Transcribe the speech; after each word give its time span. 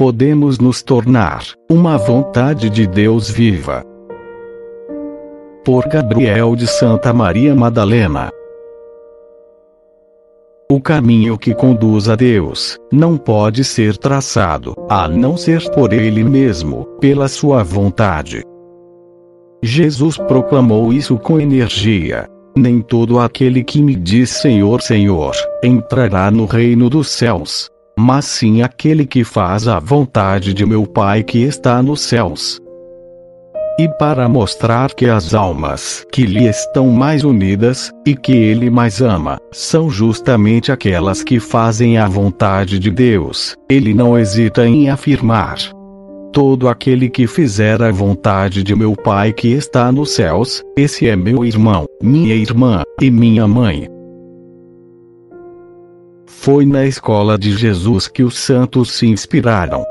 Podemos 0.00 0.58
nos 0.58 0.82
tornar 0.82 1.44
uma 1.70 1.98
vontade 1.98 2.70
de 2.70 2.86
Deus 2.86 3.28
viva. 3.28 3.84
Por 5.62 5.86
Gabriel 5.88 6.56
de 6.56 6.66
Santa 6.66 7.12
Maria 7.12 7.54
Madalena. 7.54 8.30
O 10.70 10.80
caminho 10.80 11.36
que 11.36 11.54
conduz 11.54 12.08
a 12.08 12.16
Deus 12.16 12.78
não 12.90 13.18
pode 13.18 13.62
ser 13.62 13.98
traçado, 13.98 14.74
a 14.88 15.06
não 15.06 15.36
ser 15.36 15.70
por 15.72 15.92
Ele 15.92 16.24
mesmo, 16.24 16.86
pela 16.98 17.28
Sua 17.28 17.62
vontade. 17.62 18.42
Jesus 19.62 20.16
proclamou 20.16 20.94
isso 20.94 21.18
com 21.18 21.38
energia. 21.38 22.26
Nem 22.56 22.80
todo 22.80 23.18
aquele 23.18 23.62
que 23.62 23.82
me 23.82 23.94
diz 23.94 24.30
Senhor, 24.30 24.82
Senhor, 24.82 25.34
entrará 25.62 26.30
no 26.30 26.46
reino 26.46 26.90
dos 26.90 27.08
céus, 27.08 27.70
mas 27.98 28.24
sim 28.24 28.62
aquele 28.62 29.06
que 29.06 29.24
faz 29.24 29.68
a 29.68 29.78
vontade 29.78 30.52
de 30.52 30.66
meu 30.66 30.86
Pai 30.86 31.22
que 31.22 31.42
está 31.42 31.82
nos 31.82 32.00
céus. 32.00 32.60
E 33.78 33.88
para 33.88 34.28
mostrar 34.28 34.92
que 34.92 35.06
as 35.06 35.32
almas 35.32 36.04
que 36.12 36.26
lhe 36.26 36.46
estão 36.46 36.88
mais 36.88 37.24
unidas, 37.24 37.90
e 38.06 38.14
que 38.14 38.32
ele 38.32 38.68
mais 38.68 39.00
ama, 39.00 39.38
são 39.50 39.88
justamente 39.88 40.70
aquelas 40.70 41.22
que 41.22 41.40
fazem 41.40 41.96
a 41.96 42.06
vontade 42.06 42.78
de 42.78 42.90
Deus, 42.90 43.56
ele 43.70 43.94
não 43.94 44.18
hesita 44.18 44.66
em 44.66 44.90
afirmar: 44.90 45.56
Todo 46.32 46.68
aquele 46.68 47.10
que 47.10 47.26
fizer 47.26 47.82
a 47.82 47.90
vontade 47.90 48.62
de 48.62 48.74
meu 48.76 48.94
Pai 48.94 49.32
que 49.32 49.48
está 49.48 49.90
nos 49.90 50.12
céus, 50.12 50.62
esse 50.76 51.08
é 51.08 51.16
meu 51.16 51.44
irmão, 51.44 51.86
minha 52.00 52.34
irmã 52.34 52.84
e 53.00 53.10
minha 53.10 53.48
mãe. 53.48 53.88
Foi 56.24 56.64
na 56.64 56.86
escola 56.86 57.36
de 57.36 57.50
Jesus 57.52 58.06
que 58.06 58.22
os 58.22 58.38
santos 58.38 58.92
se 58.92 59.06
inspiraram. 59.06 59.84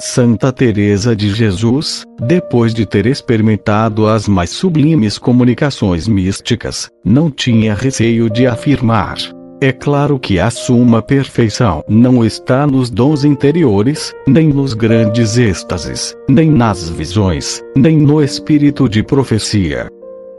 Santa 0.00 0.52
Teresa 0.52 1.14
de 1.14 1.32
Jesus, 1.32 2.04
depois 2.20 2.74
de 2.74 2.84
ter 2.84 3.06
experimentado 3.06 4.08
as 4.08 4.28
mais 4.28 4.50
sublimes 4.50 5.16
comunicações 5.16 6.06
místicas, 6.08 6.90
não 7.04 7.30
tinha 7.30 7.74
receio 7.74 8.28
de 8.28 8.46
afirmar: 8.46 9.16
é 9.60 9.72
claro 9.72 10.18
que 10.18 10.38
a 10.38 10.50
suma 10.50 11.00
perfeição 11.00 11.82
não 11.88 12.24
está 12.24 12.66
nos 12.66 12.90
dons 12.90 13.24
interiores, 13.24 14.14
nem 14.26 14.48
nos 14.48 14.74
grandes 14.74 15.38
êxtases, 15.38 16.14
nem 16.28 16.50
nas 16.50 16.88
visões, 16.88 17.62
nem 17.74 17.96
no 17.96 18.22
espírito 18.22 18.88
de 18.88 19.02
profecia. 19.02 19.88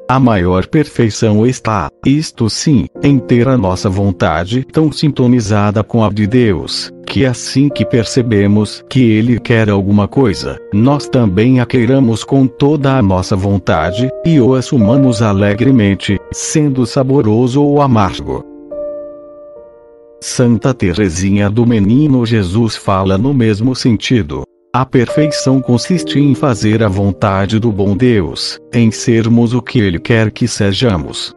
A 0.10 0.22
maior 0.22 0.68
perfeição 0.68 1.46
está, 1.46 1.90
isto 2.06 2.50
sim, 2.50 2.86
em 3.04 3.20
ter 3.20 3.46
a 3.50 3.58
nossa 3.58 3.90
vontade 3.90 4.66
tão 4.72 4.90
sintonizada 4.90 5.84
com 5.84 6.02
a 6.02 6.10
de 6.10 6.26
Deus, 6.26 6.94
que 7.06 7.26
assim 7.26 7.68
que 7.68 7.84
percebemos 7.84 8.86
que 8.90 9.04
Ele 9.04 9.38
quer 9.38 9.70
alguma 9.70 10.08
coisa, 10.08 10.58
nós 10.74 11.10
também 11.10 11.60
a 11.60 11.66
queiramos 11.66 12.24
com 12.24 12.48
toda 12.48 12.98
a 12.98 13.02
nossa 13.02 13.36
vontade, 13.36 14.10
e 14.26 14.40
o 14.40 14.56
assumamos 14.56 15.22
alegremente, 15.22 16.18
sendo 16.32 16.86
saboroso 16.86 17.62
ou 17.62 17.82
amargo. 17.82 18.57
Santa 20.20 20.74
Teresinha 20.74 21.50
do 21.50 21.66
Menino 21.66 22.26
Jesus 22.26 22.76
fala 22.76 23.18
no 23.18 23.34
mesmo 23.34 23.76
sentido. 23.76 24.44
A 24.74 24.86
perfeição 24.86 25.62
consiste 25.62 26.20
em 26.20 26.34
fazer 26.34 26.84
a 26.84 26.88
vontade 26.88 27.60
do 27.60 27.72
bom 27.72 27.96
Deus, 27.96 28.60
em 28.74 28.92
sermos 28.92 29.54
o 29.54 29.62
que 29.62 29.80
Ele 29.80 30.00
quer 30.00 30.32
que 30.32 30.48
sejamos. 30.48 31.37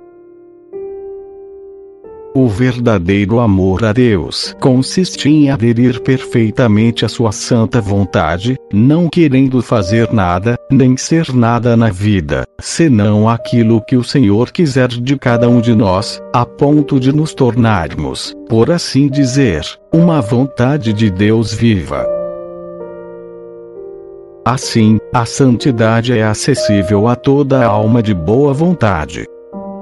O 2.33 2.47
verdadeiro 2.47 3.41
amor 3.41 3.85
a 3.85 3.93
Deus 3.93 4.55
consiste 4.61 5.29
em 5.29 5.51
aderir 5.51 6.01
perfeitamente 6.01 7.05
à 7.05 7.09
sua 7.09 7.33
santa 7.33 7.81
vontade, 7.81 8.57
não 8.73 9.09
querendo 9.09 9.61
fazer 9.61 10.13
nada, 10.13 10.57
nem 10.71 10.97
ser 10.97 11.35
nada 11.35 11.77
na 11.77 11.91
vida, 11.91 12.45
senão 12.61 13.29
aquilo 13.29 13.85
que 13.85 13.97
o 13.97 14.05
Senhor 14.05 14.53
quiser 14.53 14.87
de 14.87 15.19
cada 15.19 15.49
um 15.49 15.61
de 15.61 15.75
nós, 15.75 16.23
a 16.33 16.47
ponto 16.47 17.01
de 17.01 17.13
nos 17.13 17.35
tornarmos, 17.35 18.33
por 18.49 18.71
assim 18.71 19.09
dizer, 19.09 19.67
uma 19.93 20.21
vontade 20.21 20.93
de 20.93 21.11
Deus 21.11 21.53
viva. 21.53 22.07
Assim, 24.45 24.99
a 25.13 25.27
santidade 25.27 26.17
é 26.17 26.23
acessível 26.23 27.09
a 27.09 27.17
toda 27.17 27.67
alma 27.67 28.01
de 28.01 28.15
boa 28.15 28.55
vontade. 28.55 29.27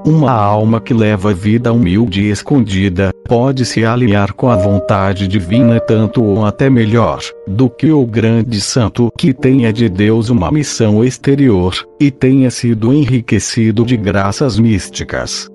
Uma 0.05 0.31
alma 0.31 0.79
que 0.79 0.93
leva 0.93 1.33
vida 1.33 1.73
humilde 1.73 2.21
e 2.21 2.31
escondida, 2.31 3.11
pode 3.27 3.65
se 3.65 3.85
aliar 3.85 4.33
com 4.33 4.49
a 4.49 4.55
vontade 4.55 5.27
divina 5.27 5.79
tanto 5.79 6.23
ou 6.23 6.45
até 6.45 6.69
melhor, 6.69 7.21
do 7.45 7.69
que 7.69 7.91
o 7.91 8.05
grande 8.05 8.59
santo 8.61 9.11
que 9.17 9.33
tenha 9.33 9.71
de 9.71 9.89
Deus 9.89 10.29
uma 10.29 10.51
missão 10.51 11.03
exterior, 11.03 11.75
e 11.99 12.09
tenha 12.09 12.49
sido 12.49 12.93
enriquecido 12.93 13.85
de 13.85 13.97
graças 13.97 14.57
místicas. 14.57 15.47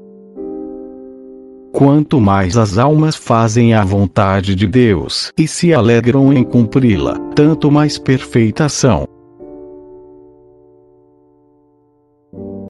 Quanto 1.72 2.20
mais 2.20 2.56
as 2.56 2.78
almas 2.78 3.16
fazem 3.16 3.74
a 3.74 3.82
vontade 3.82 4.54
de 4.54 4.64
Deus 4.64 5.32
e 5.36 5.48
se 5.48 5.74
alegram 5.74 6.32
em 6.32 6.44
cumpri-la, 6.44 7.18
tanto 7.34 7.68
mais 7.68 7.98
perfeitas 7.98 8.72
são. 8.72 9.13